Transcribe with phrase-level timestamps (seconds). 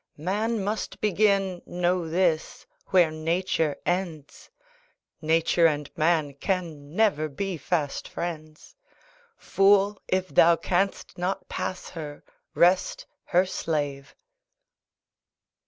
[0.17, 4.49] Man must begin, know this, where Nature ends;
[5.21, 8.75] Nature and man can never be fast friends.
[9.37, 12.23] Fool, if thou canst not pass her,
[12.55, 14.15] rest her slave!